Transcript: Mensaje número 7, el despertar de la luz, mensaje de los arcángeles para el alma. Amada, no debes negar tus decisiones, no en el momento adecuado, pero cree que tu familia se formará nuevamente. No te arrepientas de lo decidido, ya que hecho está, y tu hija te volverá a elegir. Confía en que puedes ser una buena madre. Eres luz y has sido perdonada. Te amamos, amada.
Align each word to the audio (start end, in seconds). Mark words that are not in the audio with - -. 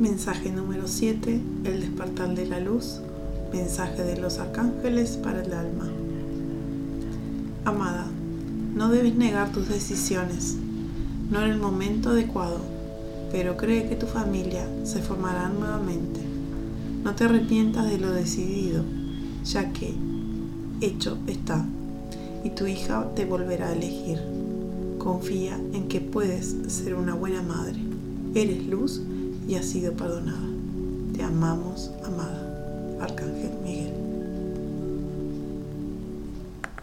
Mensaje 0.00 0.50
número 0.50 0.88
7, 0.88 1.40
el 1.62 1.80
despertar 1.80 2.34
de 2.34 2.46
la 2.46 2.58
luz, 2.58 2.98
mensaje 3.52 4.02
de 4.02 4.16
los 4.16 4.40
arcángeles 4.40 5.16
para 5.22 5.40
el 5.40 5.52
alma. 5.52 5.88
Amada, 7.64 8.04
no 8.74 8.88
debes 8.88 9.14
negar 9.14 9.52
tus 9.52 9.68
decisiones, 9.68 10.56
no 11.30 11.44
en 11.44 11.52
el 11.52 11.58
momento 11.60 12.10
adecuado, 12.10 12.58
pero 13.30 13.56
cree 13.56 13.88
que 13.88 13.94
tu 13.94 14.06
familia 14.06 14.66
se 14.82 15.00
formará 15.00 15.48
nuevamente. 15.48 16.18
No 17.04 17.14
te 17.14 17.24
arrepientas 17.24 17.88
de 17.88 17.98
lo 17.98 18.10
decidido, 18.10 18.82
ya 19.44 19.72
que 19.72 19.94
hecho 20.80 21.18
está, 21.28 21.64
y 22.42 22.50
tu 22.50 22.66
hija 22.66 23.10
te 23.14 23.26
volverá 23.26 23.68
a 23.68 23.74
elegir. 23.74 24.18
Confía 24.98 25.56
en 25.72 25.86
que 25.86 26.00
puedes 26.00 26.56
ser 26.66 26.96
una 26.96 27.14
buena 27.14 27.42
madre. 27.42 27.78
Eres 28.34 28.66
luz 28.66 29.00
y 29.46 29.56
has 29.56 29.66
sido 29.66 29.92
perdonada. 29.92 30.38
Te 31.14 31.22
amamos, 31.22 31.90
amada. 32.04 32.43